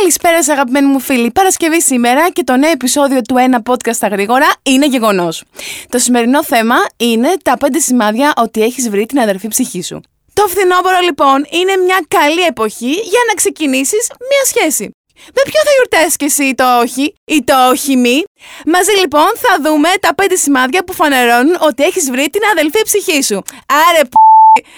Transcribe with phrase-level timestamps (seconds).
[0.00, 1.30] Καλησπέρα σας, αγαπημένοι μου φίλοι.
[1.30, 5.44] Παρασκευή σήμερα και το νέο επεισόδιο του Ένα Podcast στα γρήγορα είναι γεγονός.
[5.88, 10.00] Το σημερινό θέμα είναι τα 5 σημάδια ότι έχεις βρει την αδερφή ψυχή σου.
[10.32, 14.90] Το φθινόπωρο λοιπόν είναι μια καλή εποχή για να ξεκινήσεις μια σχέση.
[15.34, 18.22] Με ποιο θα γιορτάσεις και εσύ το όχι ή το όχι μη;
[18.66, 23.22] Μαζί λοιπόν θα δούμε τα 5 σημάδια που φανερώνουν ότι έχεις βρει την αδελφή ψυχή
[23.22, 23.42] σου.
[23.88, 24.12] Άρε π...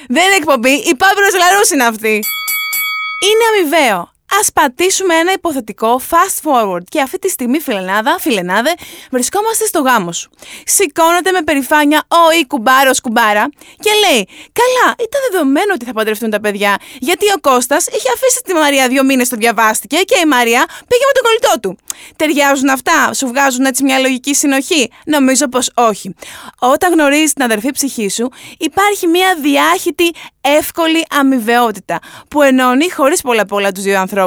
[0.09, 2.20] δεν είναι εκπομπή, η Παύρος Λαρούς είναι αυτή.
[3.29, 4.12] Είναι αμοιβαίο.
[4.41, 8.75] Α πατήσουμε ένα υποθετικό fast forward και αυτή τη στιγμή, φιλενάδα, φιλενάδε,
[9.11, 10.30] βρισκόμαστε στο γάμο σου.
[10.65, 13.48] Σηκώνεται με περηφάνεια ο ή κουμπάρος κουμπάρα
[13.79, 18.41] και λέει: Καλά, ήταν δεδομένο ότι θα παντρευτούν τα παιδιά, γιατί ο Κώστας είχε αφήσει
[18.45, 21.78] τη Μαρία δύο μήνες το διαβάστηκε και η Μαρία πήγε με τον κολλητό του.
[22.17, 26.14] Ταιριάζουν αυτά, σου βγάζουν έτσι μια λογική συνοχή; Νομίζω πως όχι.
[26.59, 28.28] Όταν γνωρίζεις την αδερφή ψυχή σου,
[28.59, 34.22] υπάρχει μια διάχυτη, εύκολη αμοιβαιότητα που ενώνει χωρίς πολλά πολλά τους δύο ανθρώπου.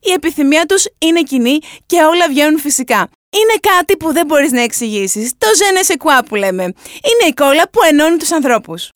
[0.00, 3.08] Η επιθυμία τους είναι κοινή και όλα βγαίνουν φυσικά.
[3.34, 5.32] Είναι κάτι που δεν μπορείς να εξηγήσεις.
[5.38, 6.62] Το ζένε σε κουά που λέμε.
[6.62, 8.90] Είναι η κόλλα που ενώνει τους ανθρώπους.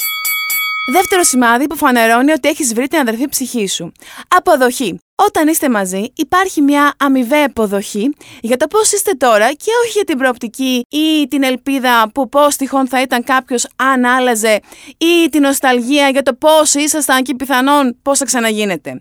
[0.93, 3.93] Δεύτερο σημάδι που φανερώνει ότι έχεις βρει την αδερφή ψυχή σου.
[4.29, 4.99] Αποδοχή.
[5.25, 10.05] Όταν είστε μαζί, υπάρχει μια αμοιβαία αποδοχή για το πώς είστε τώρα και όχι για
[10.05, 14.61] την προοπτική ή την ελπίδα που πώς τυχόν θα ήταν κάποιος αν άλλαζε
[14.99, 19.01] ή την νοσταλγία για το πώς ήσασταν και πιθανόν πώς θα ξαναγίνετε.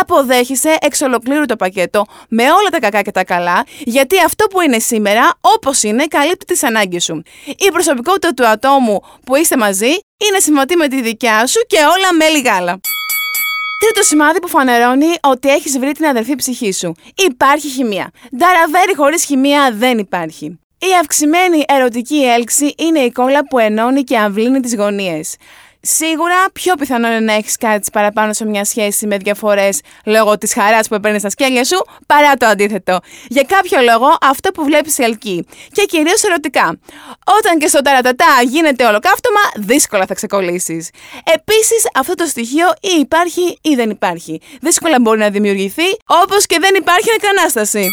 [0.00, 4.60] Αποδέχεσαι εξ ολοκλήρου το πακέτο με όλα τα κακά και τα καλά, γιατί αυτό που
[4.60, 7.22] είναι σήμερα, όπως είναι, καλύπτει τις ανάγκες σου.
[7.46, 9.90] Η προσωπικότητα του ατόμου που είστε μαζί
[10.28, 12.80] είναι συμβατή με τη δικιά σου και όλα με γάλα.
[13.80, 16.94] Τρίτο σημάδι που φανερώνει ότι έχεις βρει την αδερφή ψυχή σου.
[17.16, 18.10] Υπάρχει χημεία.
[18.36, 20.46] Νταραβέρι χωρίς χημεία δεν υπάρχει.
[20.78, 25.36] Η αυξημένη ερωτική έλξη είναι η κόλλα που ενώνει και αυλύνει τις γωνίες.
[25.82, 30.52] Σίγουρα πιο πιθανό είναι να έχεις κάτι παραπάνω σε μια σχέση με διαφορές λόγω της
[30.52, 32.98] χαράς που παίρνει στα σκέλια σου, παρά το αντίθετο.
[33.28, 35.46] Για κάποιο λόγο, αυτό που βλέπεις ελκύει.
[35.72, 36.78] Και κυρίως ερωτικά.
[37.38, 40.90] Όταν και στο ταρατατά γίνεται ολοκαύτωμα, δύσκολα θα ξεκολλήσεις.
[41.34, 44.40] Επίσης, αυτό το στοιχείο ή υπάρχει ή δεν υπάρχει.
[44.60, 47.90] Δύσκολα μπορεί να δημιουργηθεί, όπως και δεν υπάρχει εκανάσταση.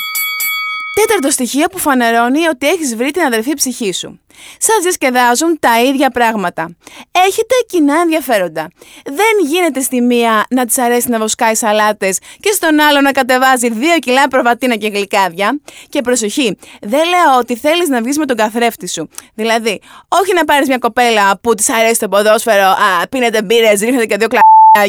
[1.01, 4.19] Τέταρτο στοιχείο που φανερώνει ότι έχεις βρει την αδερφή ψυχή σου.
[4.57, 6.75] Σας διασκεδάζουν τα ίδια πράγματα.
[7.11, 8.71] Έχετε κοινά ενδιαφέροντα.
[9.03, 13.69] Δεν γίνεται στη μία να της αρέσει να βοσκάει σαλάτες και στον άλλο να κατεβάζει
[13.73, 15.59] 2 κιλά προβατίνα και γλυκάδια.
[15.89, 19.09] Και προσοχή, δεν λέω ότι θέλεις να βγεις με τον καθρέφτη σου.
[19.33, 24.05] Δηλαδή, όχι να πάρεις μια κοπέλα που της αρέσει το ποδόσφαιρο, α, πίνετε μπύρες, ρίχνετε
[24.05, 24.39] και δύο κλα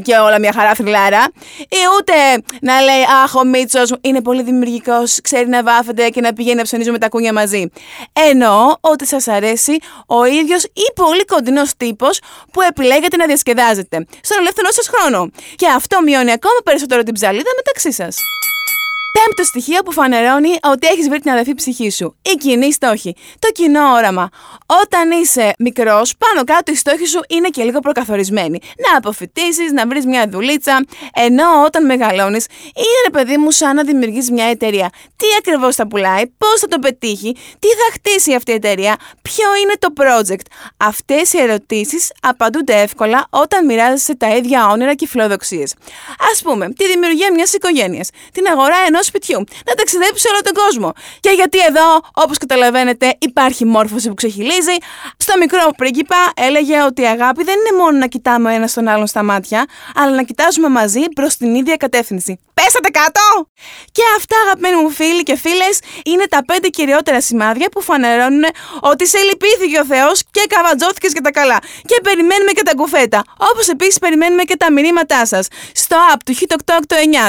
[0.03, 1.25] και όλα μια χαρά θρυλάρα.
[1.59, 2.13] Ή ούτε
[2.61, 6.63] να λέει Αχ, ο Μίτσος είναι πολύ δημιουργικός, ξέρει να βάφεται και να πηγαίνει να
[6.63, 7.71] ψωνίζουμε τα κούνια μαζί.
[8.13, 12.21] Εννοώ ότι σας αρέσει ο ίδιος ή πολύ κοντινός τύπος
[12.53, 15.31] που επιλέγετε να διασκεδάζετε στον ελεύθερο σας χρόνο.
[15.57, 18.17] Και αυτό μειώνει ακόμα περισσότερο την ψαλίδα μεταξύ σας.
[19.25, 22.17] Πέμπτο στοιχείο που φανερώνει ότι έχεις βρει την αδερφή ψυχή σου.
[22.23, 23.17] Η κοινή στόχη.
[23.39, 24.29] Το κοινό όραμα.
[24.83, 28.59] Όταν είσαι μικρός, πάνω κάτω οι στόχοι σου είναι και λίγο προκαθορισμένοι.
[28.91, 30.85] Να αποφυτίσει, να βρεις μια δουλίτσα.
[31.15, 34.91] Ενώ όταν μεγαλώνεις, είναι ρε παιδί μου σαν να δημιουργείς μια εταιρεία.
[35.17, 39.47] Τι ακριβώς θα πουλάει, πώς θα το πετύχει, τι θα χτίσει αυτή η εταιρεία, ποιο
[39.63, 40.47] είναι το project.
[40.77, 45.75] Αυτές οι ερωτήσεις απαντούνται εύκολα όταν μοιράζεσαι τα ίδια όνειρα και φιλοδοξίες.
[46.19, 50.55] Α πούμε, τη δημιουργία μιας οικογένειας, την αγορά ενός σπιτιού, να ταξιδέψει σε όλο τον
[50.63, 50.93] κόσμο.
[51.21, 54.77] Και γιατί εδώ, όπως καταλαβαίνετε, υπάρχει μόρφωση που ξεχυλίζει.
[55.17, 58.89] Στο μικρό πρίγκιπα έλεγε ότι η αγάπη δεν είναι μόνο να κοιτάμε ο ένας τον
[58.89, 62.41] άλλον στα μάτια, αλλά να κοιτάζουμε μαζί προς την ίδια κατεύθυνση.
[62.55, 63.21] Πέσατε κάτω!
[63.93, 68.45] Και αυτά, αγαπημένοι μου φίλοι και φίλες, είναι τα πέντε κυριότερα σημάδια που φανερώνουν
[68.81, 71.59] ότι σε λυπήθηκε ο Θεός και καβατζώθηκες και τα καλά.
[71.85, 73.25] Και περιμένουμε και τα κουφέτα.
[73.51, 75.47] Όπως επίσης περιμένουμε και τα μηνύματά σας.
[75.73, 76.53] Στο app του Hit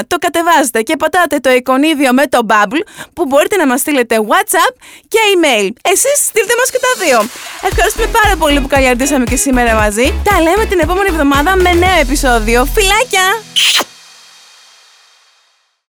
[0.06, 2.82] το κατεβάζετε και πατάτε το εικονίδιο με το Bubble
[3.12, 4.74] που μπορείτε να μας στείλετε WhatsApp
[5.12, 5.68] και email.
[5.92, 7.18] Εσείς στείλτε μας και τα δύο.
[7.70, 10.06] Ευχαριστούμε πάρα πολύ που καλιαρτήσαμε και σήμερα μαζί.
[10.24, 12.58] Τα λέμε την επόμενη εβδομάδα με νέο επεισόδιο.
[12.74, 13.26] Φιλάκια!